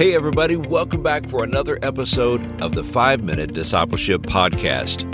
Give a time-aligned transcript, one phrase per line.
[0.00, 5.04] Hey, everybody, welcome back for another episode of the 5 Minute Discipleship Podcast.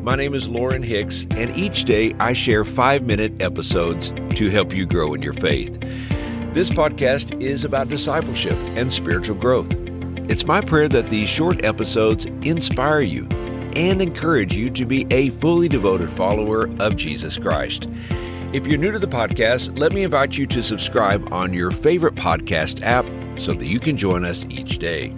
[0.00, 4.72] My name is Lauren Hicks, and each day I share 5 minute episodes to help
[4.72, 5.76] you grow in your faith.
[6.54, 9.72] This podcast is about discipleship and spiritual growth.
[10.30, 13.26] It's my prayer that these short episodes inspire you
[13.74, 17.88] and encourage you to be a fully devoted follower of Jesus Christ.
[18.52, 22.14] If you're new to the podcast, let me invite you to subscribe on your favorite
[22.14, 23.04] podcast app
[23.38, 25.14] so that you can join us each day.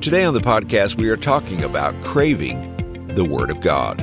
[0.00, 4.00] Today on the podcast, we are talking about craving the Word of God.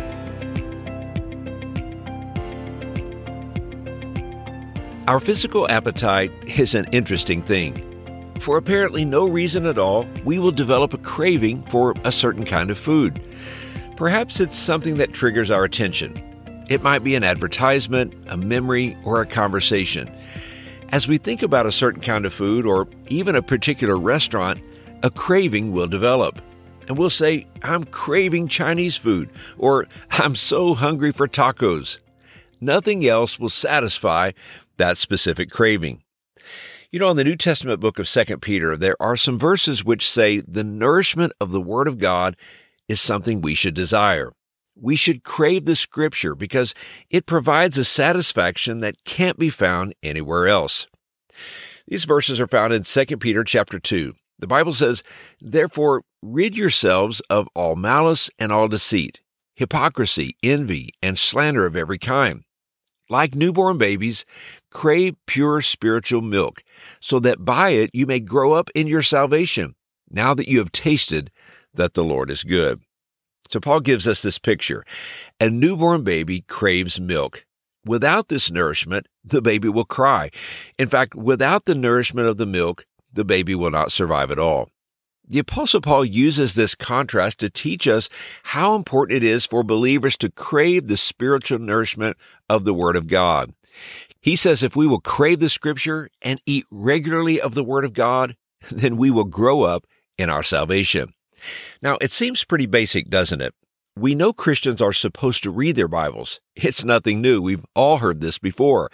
[5.07, 7.89] Our physical appetite is an interesting thing.
[8.39, 12.69] For apparently no reason at all, we will develop a craving for a certain kind
[12.69, 13.21] of food.
[13.95, 16.21] Perhaps it's something that triggers our attention
[16.69, 20.09] it might be an advertisement, a memory, or a conversation.
[20.93, 24.61] As we think about a certain kind of food or even a particular restaurant,
[25.01, 26.39] a craving will develop.
[26.87, 31.97] And we'll say, I'm craving Chinese food, or I'm so hungry for tacos.
[32.61, 34.33] Nothing else will satisfy
[34.77, 36.03] that specific craving.
[36.91, 40.07] You know, in the New Testament book of 2 Peter, there are some verses which
[40.07, 42.37] say the nourishment of the Word of God
[42.87, 44.31] is something we should desire
[44.75, 46.73] we should crave the scripture because
[47.09, 50.87] it provides a satisfaction that can't be found anywhere else.
[51.87, 54.13] These verses are found in 2 Peter chapter 2.
[54.39, 55.03] The Bible says,
[55.39, 59.21] Therefore, rid yourselves of all malice and all deceit,
[59.55, 62.43] hypocrisy, envy, and slander of every kind.
[63.09, 64.25] Like newborn babies,
[64.71, 66.63] crave pure spiritual milk,
[66.99, 69.75] so that by it you may grow up in your salvation,
[70.09, 71.29] now that you have tasted
[71.73, 72.81] that the Lord is good.
[73.53, 74.83] So Paul gives us this picture.
[75.39, 77.45] A newborn baby craves milk.
[77.85, 80.31] Without this nourishment, the baby will cry.
[80.79, 84.69] In fact, without the nourishment of the milk, the baby will not survive at all.
[85.27, 88.09] The Apostle Paul uses this contrast to teach us
[88.41, 92.17] how important it is for believers to crave the spiritual nourishment
[92.49, 93.53] of the Word of God.
[94.19, 97.93] He says if we will crave the Scripture and eat regularly of the Word of
[97.93, 98.35] God,
[98.71, 99.85] then we will grow up
[100.17, 101.13] in our salvation.
[101.81, 103.53] Now, it seems pretty basic, doesn't it?
[103.95, 106.39] We know Christians are supposed to read their Bibles.
[106.55, 107.41] It's nothing new.
[107.41, 108.89] We've all heard this before.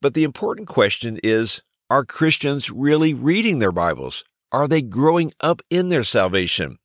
[0.00, 4.24] But the important question is are Christians really reading their Bibles?
[4.52, 6.78] Are they growing up in their salvation?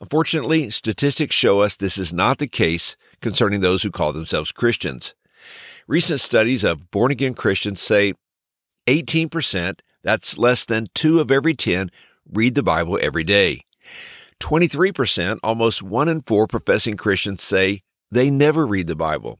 [0.00, 5.14] Unfortunately, statistics show us this is not the case concerning those who call themselves Christians.
[5.86, 8.14] Recent studies of born again Christians say
[8.86, 11.90] 18%, that's less than two of every 10,
[12.32, 13.64] read the Bible every day.
[14.40, 17.80] 23%, almost one in four professing Christians say
[18.10, 19.38] they never read the Bible.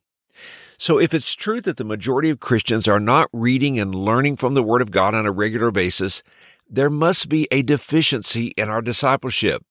[0.78, 4.54] So if it's true that the majority of Christians are not reading and learning from
[4.54, 6.22] the Word of God on a regular basis,
[6.68, 9.62] there must be a deficiency in our discipleship.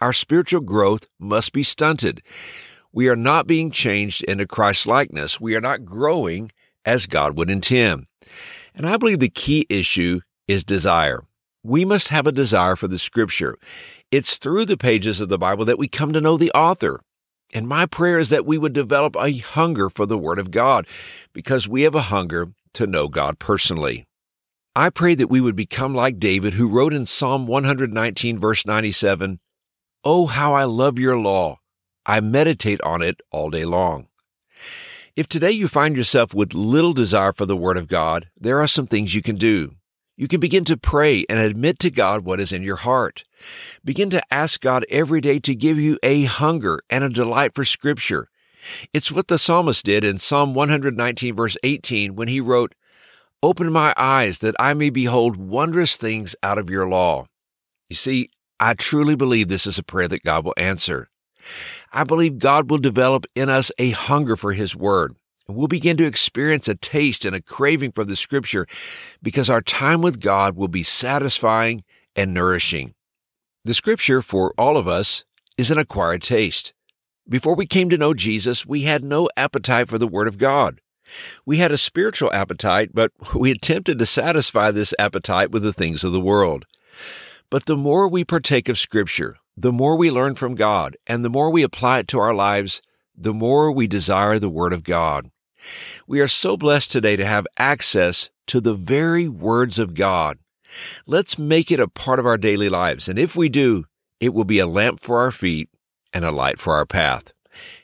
[0.00, 2.22] Our spiritual growth must be stunted.
[2.92, 5.40] We are not being changed into Christ likeness.
[5.40, 6.50] We are not growing
[6.84, 8.06] as God would intend.
[8.74, 11.22] And I believe the key issue is desire.
[11.62, 13.56] We must have a desire for the scripture.
[14.10, 17.00] It's through the pages of the Bible that we come to know the author.
[17.52, 20.86] And my prayer is that we would develop a hunger for the Word of God
[21.32, 24.06] because we have a hunger to know God personally.
[24.74, 29.40] I pray that we would become like David, who wrote in Psalm 119, verse 97,
[30.02, 31.58] Oh, how I love your law!
[32.06, 34.08] I meditate on it all day long.
[35.14, 38.66] If today you find yourself with little desire for the Word of God, there are
[38.66, 39.74] some things you can do.
[40.20, 43.24] You can begin to pray and admit to God what is in your heart.
[43.82, 47.64] Begin to ask God every day to give you a hunger and a delight for
[47.64, 48.28] Scripture.
[48.92, 52.74] It's what the psalmist did in Psalm 119, verse 18, when he wrote,
[53.42, 57.24] Open my eyes that I may behold wondrous things out of your law.
[57.88, 58.28] You see,
[58.60, 61.08] I truly believe this is a prayer that God will answer.
[61.94, 65.16] I believe God will develop in us a hunger for His Word
[65.54, 68.66] we'll begin to experience a taste and a craving for the scripture
[69.22, 71.84] because our time with God will be satisfying
[72.16, 72.94] and nourishing.
[73.64, 75.24] The scripture for all of us
[75.58, 76.72] is an acquired taste.
[77.28, 80.80] Before we came to know Jesus, we had no appetite for the Word of God.
[81.44, 86.02] We had a spiritual appetite, but we attempted to satisfy this appetite with the things
[86.02, 86.66] of the world.
[87.50, 91.30] But the more we partake of Scripture, the more we learn from God, and the
[91.30, 92.80] more we apply it to our lives,
[93.16, 95.30] the more we desire the Word of God.
[96.06, 100.38] We are so blessed today to have access to the very words of God.
[101.06, 103.08] Let's make it a part of our daily lives.
[103.08, 103.84] And if we do,
[104.20, 105.68] it will be a lamp for our feet
[106.12, 107.32] and a light for our path.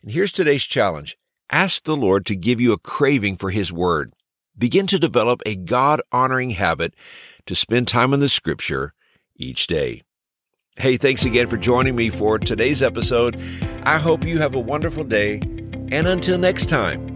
[0.02, 1.17] And here's today's challenge.
[1.50, 4.12] Ask the Lord to give you a craving for His Word.
[4.58, 6.94] Begin to develop a God honoring habit
[7.46, 8.94] to spend time in the Scripture
[9.37, 10.02] each day.
[10.76, 13.40] Hey, thanks again for joining me for today's episode.
[13.84, 15.40] I hope you have a wonderful day.
[15.93, 17.16] And until next time,